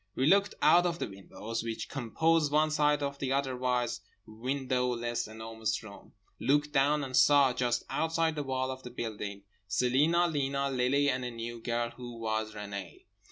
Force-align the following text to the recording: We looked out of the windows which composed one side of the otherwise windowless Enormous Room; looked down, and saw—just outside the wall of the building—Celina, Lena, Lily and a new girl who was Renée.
We 0.15 0.25
looked 0.25 0.55
out 0.63 0.87
of 0.87 0.97
the 0.97 1.07
windows 1.07 1.61
which 1.61 1.87
composed 1.87 2.51
one 2.51 2.71
side 2.71 3.03
of 3.03 3.19
the 3.19 3.31
otherwise 3.31 4.01
windowless 4.25 5.27
Enormous 5.27 5.83
Room; 5.83 6.13
looked 6.39 6.71
down, 6.71 7.03
and 7.03 7.15
saw—just 7.15 7.83
outside 7.87 8.33
the 8.33 8.41
wall 8.43 8.71
of 8.71 8.81
the 8.81 8.89
building—Celina, 8.89 10.27
Lena, 10.27 10.71
Lily 10.71 11.07
and 11.07 11.23
a 11.23 11.29
new 11.29 11.61
girl 11.61 11.91
who 11.91 12.17
was 12.17 12.55
Renée. 12.55 13.03